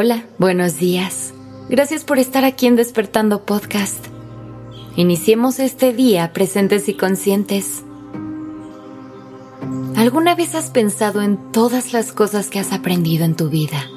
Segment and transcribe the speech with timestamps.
[0.00, 1.34] Hola, buenos días.
[1.68, 4.06] Gracias por estar aquí en Despertando Podcast.
[4.94, 7.82] Iniciemos este día presentes y conscientes.
[9.96, 13.90] ¿Alguna vez has pensado en todas las cosas que has aprendido en tu vida?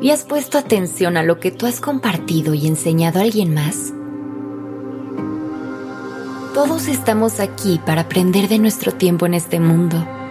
[0.00, 3.92] ¿Y has puesto atención a lo que tú has compartido y enseñado a alguien más?
[6.54, 10.21] Todos estamos aquí para aprender de nuestro tiempo en este mundo.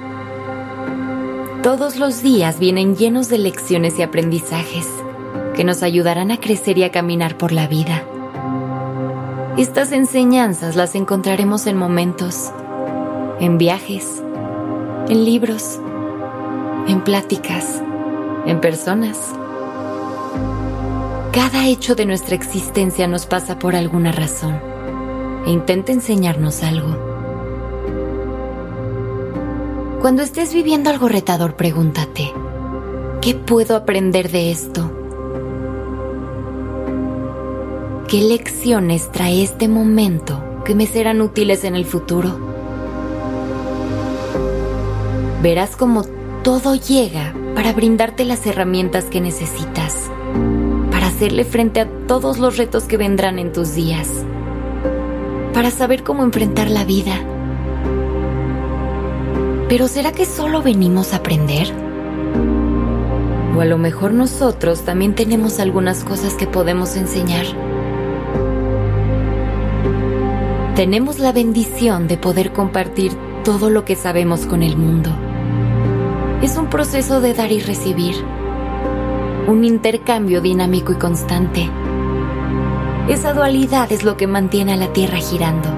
[1.63, 4.87] Todos los días vienen llenos de lecciones y aprendizajes
[5.55, 8.03] que nos ayudarán a crecer y a caminar por la vida.
[9.59, 12.51] Estas enseñanzas las encontraremos en momentos,
[13.39, 14.23] en viajes,
[15.07, 15.79] en libros,
[16.87, 17.79] en pláticas,
[18.47, 19.19] en personas.
[21.31, 24.59] Cada hecho de nuestra existencia nos pasa por alguna razón
[25.45, 27.10] e intenta enseñarnos algo.
[30.01, 32.33] Cuando estés viviendo algo retador, pregúntate,
[33.21, 34.91] ¿qué puedo aprender de esto?
[38.07, 42.35] ¿Qué lecciones trae este momento que me serán útiles en el futuro?
[45.43, 46.03] Verás cómo
[46.43, 50.09] todo llega para brindarte las herramientas que necesitas,
[50.89, 54.09] para hacerle frente a todos los retos que vendrán en tus días,
[55.53, 57.23] para saber cómo enfrentar la vida.
[59.71, 61.71] Pero ¿será que solo venimos a aprender?
[63.55, 67.45] O a lo mejor nosotros también tenemos algunas cosas que podemos enseñar.
[70.75, 73.13] tenemos la bendición de poder compartir
[73.45, 75.09] todo lo que sabemos con el mundo.
[76.41, 78.15] Es un proceso de dar y recibir,
[79.47, 81.69] un intercambio dinámico y constante.
[83.07, 85.69] Esa dualidad es lo que mantiene a la Tierra girando.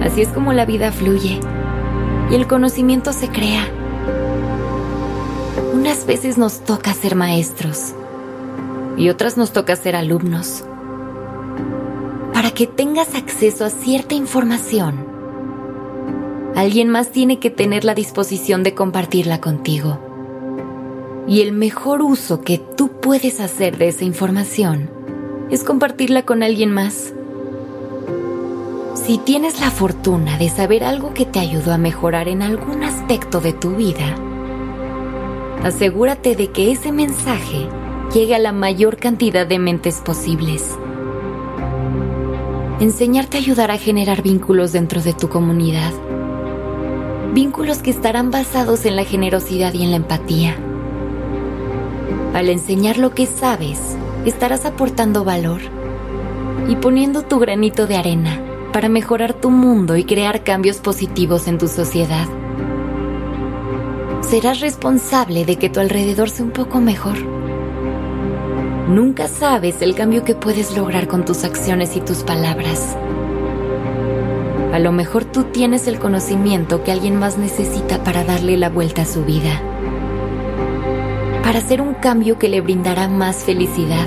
[0.00, 1.40] Así es como la vida fluye
[2.30, 3.66] y el conocimiento se crea.
[5.72, 7.92] Unas veces nos toca ser maestros
[8.96, 10.64] y otras nos toca ser alumnos
[12.44, 15.06] para que tengas acceso a cierta información,
[16.54, 19.98] alguien más tiene que tener la disposición de compartirla contigo.
[21.26, 24.90] Y el mejor uso que tú puedes hacer de esa información
[25.48, 27.14] es compartirla con alguien más.
[29.06, 33.40] Si tienes la fortuna de saber algo que te ayudó a mejorar en algún aspecto
[33.40, 34.16] de tu vida,
[35.62, 37.68] asegúrate de que ese mensaje
[38.14, 40.78] llegue a la mayor cantidad de mentes posibles
[42.80, 45.92] enseñarte a ayudar a generar vínculos dentro de tu comunidad.
[47.32, 50.56] Vínculos que estarán basados en la generosidad y en la empatía.
[52.34, 53.80] Al enseñar lo que sabes,
[54.24, 55.60] estarás aportando valor
[56.68, 61.56] y poniendo tu granito de arena para mejorar tu mundo y crear cambios positivos en
[61.56, 62.26] tu sociedad.
[64.20, 67.16] Serás responsable de que tu alrededor sea un poco mejor
[68.88, 72.96] Nunca sabes el cambio que puedes lograr con tus acciones y tus palabras.
[74.74, 79.02] A lo mejor tú tienes el conocimiento que alguien más necesita para darle la vuelta
[79.02, 79.62] a su vida.
[81.42, 84.06] Para hacer un cambio que le brindará más felicidad.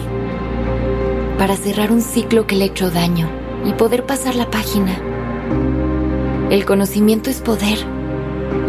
[1.40, 4.98] Para cerrar un ciclo que le ha hecho daño y poder pasar la página.
[6.50, 7.78] El conocimiento es poder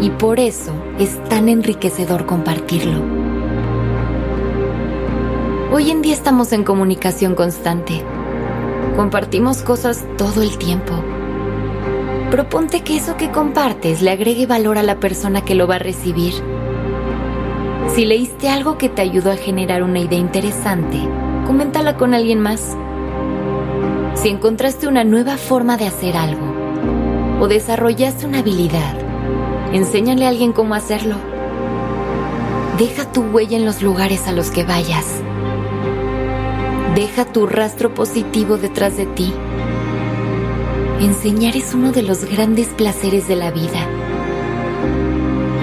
[0.01, 3.01] y por eso es tan enriquecedor compartirlo.
[5.71, 8.01] Hoy en día estamos en comunicación constante.
[8.95, 10.93] Compartimos cosas todo el tiempo.
[12.31, 15.79] Proponte que eso que compartes le agregue valor a la persona que lo va a
[15.79, 16.33] recibir.
[17.95, 20.97] Si leíste algo que te ayudó a generar una idea interesante,
[21.47, 22.75] coméntala con alguien más.
[24.15, 26.45] Si encontraste una nueva forma de hacer algo
[27.39, 28.97] o desarrollaste una habilidad,
[29.71, 31.15] enséñale a alguien cómo hacerlo.
[32.77, 35.05] Deja tu huella en los lugares a los que vayas.
[36.95, 39.33] Deja tu rastro positivo detrás de ti.
[40.99, 43.87] Enseñar es uno de los grandes placeres de la vida.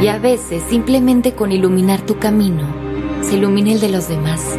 [0.00, 2.66] Y a veces simplemente con iluminar tu camino,
[3.22, 4.56] se ilumina el de los demás.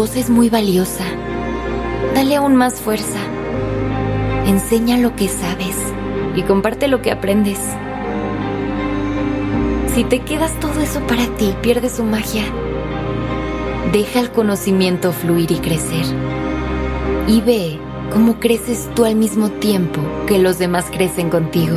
[0.00, 1.04] Voz es muy valiosa.
[2.14, 3.18] Dale aún más fuerza.
[4.46, 5.76] Enseña lo que sabes
[6.34, 7.58] y comparte lo que aprendes.
[9.94, 12.44] Si te quedas todo eso para ti, pierdes su magia.
[13.92, 16.06] Deja el conocimiento fluir y crecer.
[17.28, 17.78] Y ve
[18.10, 21.76] cómo creces tú al mismo tiempo que los demás crecen contigo.